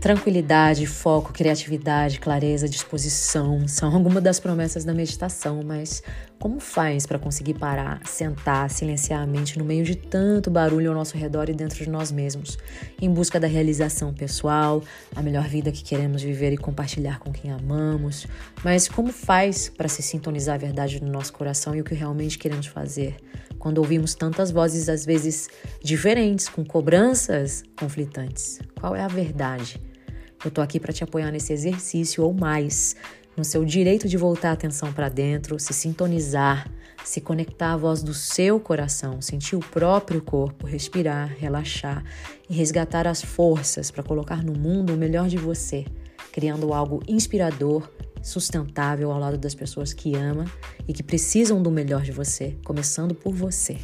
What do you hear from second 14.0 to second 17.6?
pessoal, a melhor vida que queremos viver e compartilhar com quem